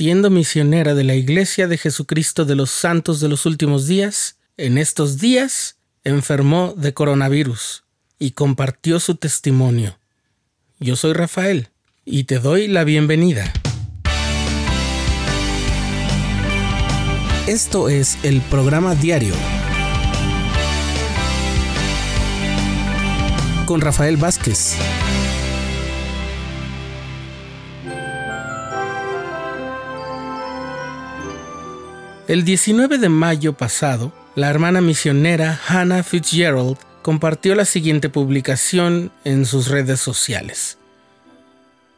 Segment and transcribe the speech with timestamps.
[0.00, 4.78] siendo misionera de la Iglesia de Jesucristo de los Santos de los Últimos Días, en
[4.78, 7.84] estos días enfermó de coronavirus
[8.18, 9.98] y compartió su testimonio.
[10.78, 11.68] Yo soy Rafael
[12.06, 13.52] y te doy la bienvenida.
[17.46, 19.34] Esto es el programa diario
[23.66, 24.76] con Rafael Vázquez.
[32.30, 39.44] El 19 de mayo pasado, la hermana misionera Hannah Fitzgerald compartió la siguiente publicación en
[39.44, 40.78] sus redes sociales.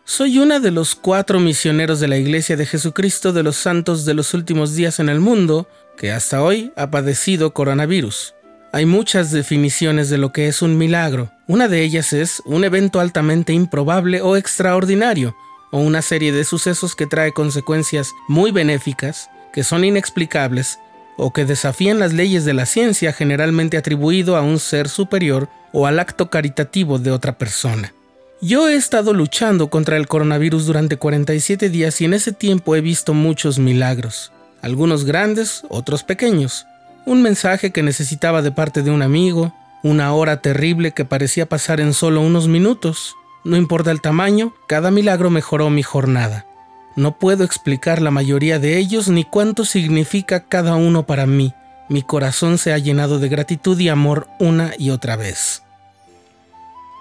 [0.06, 4.14] Soy una de los cuatro misioneros de la Iglesia de Jesucristo de los Santos de
[4.14, 5.68] los Últimos Días en el mundo
[5.98, 8.32] que hasta hoy ha padecido coronavirus.
[8.72, 11.30] Hay muchas definiciones de lo que es un milagro.
[11.46, 15.36] Una de ellas es un evento altamente improbable o extraordinario,
[15.72, 20.78] o una serie de sucesos que trae consecuencias muy benéficas que son inexplicables
[21.16, 25.86] o que desafían las leyes de la ciencia generalmente atribuido a un ser superior o
[25.86, 27.92] al acto caritativo de otra persona.
[28.40, 32.80] Yo he estado luchando contra el coronavirus durante 47 días y en ese tiempo he
[32.80, 36.66] visto muchos milagros, algunos grandes, otros pequeños.
[37.06, 41.80] Un mensaje que necesitaba de parte de un amigo, una hora terrible que parecía pasar
[41.80, 43.14] en solo unos minutos.
[43.44, 46.46] No importa el tamaño, cada milagro mejoró mi jornada.
[46.94, 51.54] No puedo explicar la mayoría de ellos ni cuánto significa cada uno para mí.
[51.88, 55.62] Mi corazón se ha llenado de gratitud y amor una y otra vez.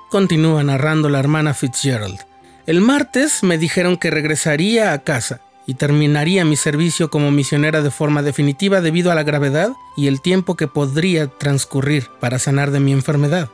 [0.10, 2.20] Continúa narrando la hermana Fitzgerald.
[2.68, 7.92] El martes me dijeron que regresaría a casa y terminaría mi servicio como misionera de
[7.92, 12.80] forma definitiva debido a la gravedad y el tiempo que podría transcurrir para sanar de
[12.80, 13.50] mi enfermedad.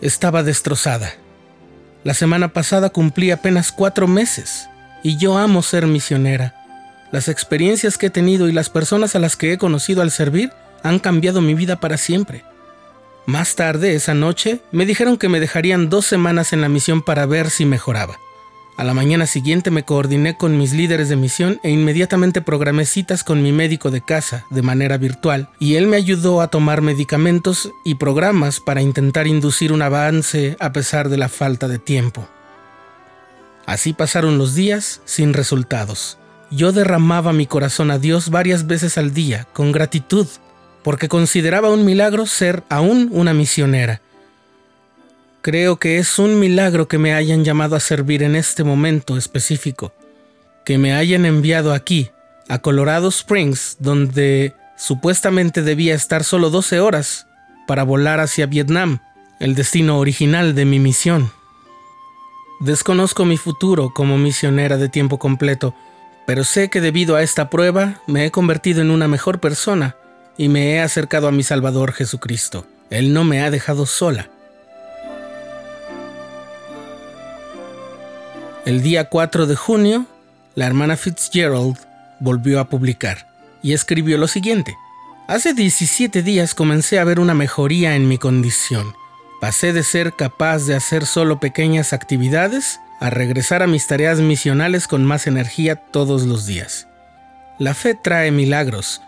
[0.00, 1.14] Estaba destrozada.
[2.02, 4.68] La semana pasada cumplí apenas cuatro meses
[5.06, 6.52] y yo amo ser misionera.
[7.12, 10.50] Las experiencias que he tenido y las personas a las que he conocido al servir
[10.82, 12.42] han cambiado mi vida para siempre.
[13.24, 17.24] Más tarde, esa noche, me dijeron que me dejarían dos semanas en la misión para
[17.24, 18.18] ver si mejoraba.
[18.76, 23.22] A la mañana siguiente me coordiné con mis líderes de misión e inmediatamente programé citas
[23.22, 27.70] con mi médico de casa de manera virtual y él me ayudó a tomar medicamentos
[27.84, 32.28] y programas para intentar inducir un avance a pesar de la falta de tiempo.
[33.66, 36.18] Así pasaron los días sin resultados.
[36.50, 40.28] Yo derramaba mi corazón a Dios varias veces al día, con gratitud,
[40.84, 44.00] porque consideraba un milagro ser aún una misionera.
[45.42, 49.92] Creo que es un milagro que me hayan llamado a servir en este momento específico,
[50.64, 52.10] que me hayan enviado aquí,
[52.48, 57.26] a Colorado Springs, donde supuestamente debía estar solo 12 horas
[57.66, 59.00] para volar hacia Vietnam,
[59.40, 61.32] el destino original de mi misión.
[62.58, 65.74] Desconozco mi futuro como misionera de tiempo completo,
[66.26, 69.96] pero sé que debido a esta prueba me he convertido en una mejor persona
[70.38, 72.66] y me he acercado a mi Salvador Jesucristo.
[72.88, 74.30] Él no me ha dejado sola.
[78.64, 80.06] El día 4 de junio,
[80.54, 81.76] la hermana Fitzgerald
[82.20, 83.28] volvió a publicar
[83.62, 84.74] y escribió lo siguiente.
[85.28, 88.94] Hace 17 días comencé a ver una mejoría en mi condición
[89.46, 94.88] Pasé de ser capaz de hacer solo pequeñas actividades a regresar a mis tareas misionales
[94.88, 96.88] con más energía todos los días.
[97.60, 99.02] La fe trae milagros.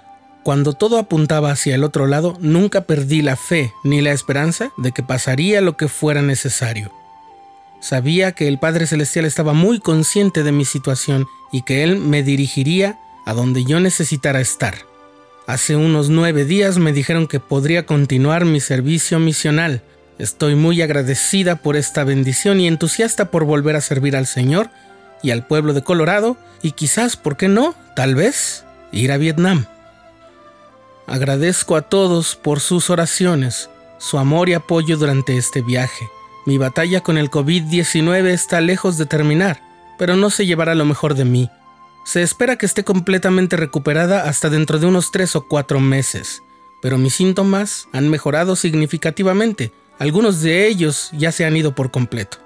[0.45, 4.93] Cuando todo apuntaba hacia el otro lado, nunca perdí la fe ni la esperanza de
[4.93, 6.93] que pasaría lo que fuera necesario.
[7.81, 12.23] Sabía que el Padre Celestial estaba muy consciente de mi situación y que Él me
[12.23, 12.97] dirigiría
[13.27, 14.77] a donde yo necesitara estar.
[15.49, 19.83] Hace unos nueve días me dijeron que podría continuar mi servicio misional,
[20.19, 24.69] Estoy muy agradecida por esta bendición y entusiasta por volver a servir al Señor
[25.23, 27.75] y al pueblo de Colorado y quizás, ¿por qué no?
[27.95, 29.67] Tal vez, ir a Vietnam.
[31.07, 36.09] Agradezco a todos por sus oraciones, su amor y apoyo durante este viaje.
[36.47, 39.63] Mi batalla con el COVID-19 está lejos de terminar,
[39.99, 41.49] pero no se llevará lo mejor de mí.
[42.05, 46.43] Se espera que esté completamente recuperada hasta dentro de unos tres o cuatro meses,
[46.83, 52.39] pero mis síntomas han mejorado significativamente algunos de ellos ya se han ido por completo.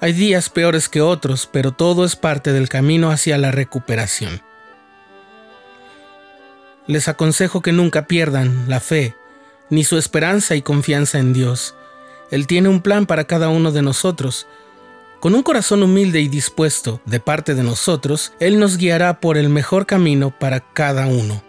[0.00, 4.42] Hay días peores que otros, pero todo es parte del camino hacia la recuperación.
[6.88, 9.14] Les aconsejo que nunca pierdan la fe,
[9.70, 11.76] ni su esperanza y confianza en Dios.
[12.32, 14.48] Él tiene un plan para cada uno de nosotros.
[15.20, 19.48] Con un corazón humilde y dispuesto de parte de nosotros, Él nos guiará por el
[19.48, 21.44] mejor camino para cada uno.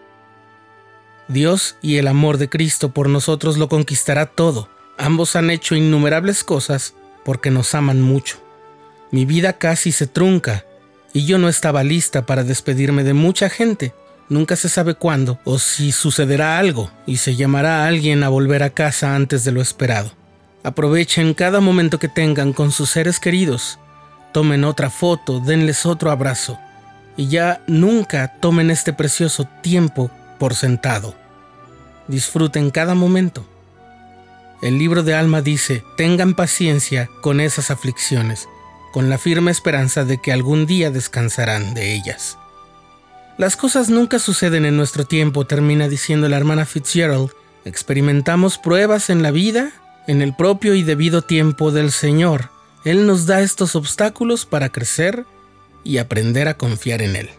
[1.27, 4.69] Dios y el amor de Cristo por nosotros lo conquistará todo.
[4.97, 6.93] Ambos han hecho innumerables cosas
[7.25, 8.37] porque nos aman mucho.
[9.11, 10.65] Mi vida casi se trunca
[11.13, 13.93] y yo no estaba lista para despedirme de mucha gente.
[14.29, 18.63] Nunca se sabe cuándo o si sucederá algo y se llamará a alguien a volver
[18.63, 20.11] a casa antes de lo esperado.
[20.63, 23.79] Aprovechen cada momento que tengan con sus seres queridos.
[24.31, 26.57] Tomen otra foto, denles otro abrazo
[27.17, 31.15] y ya nunca tomen este precioso tiempo por sentado.
[32.07, 33.45] Disfruten cada momento.
[34.63, 38.47] El libro de Alma dice, tengan paciencia con esas aflicciones,
[38.93, 42.37] con la firme esperanza de que algún día descansarán de ellas.
[43.37, 47.31] Las cosas nunca suceden en nuestro tiempo, termina diciendo la hermana Fitzgerald.
[47.65, 49.73] Experimentamos pruebas en la vida
[50.07, 52.49] en el propio y debido tiempo del Señor.
[52.85, 55.25] Él nos da estos obstáculos para crecer
[55.83, 57.29] y aprender a confiar en Él.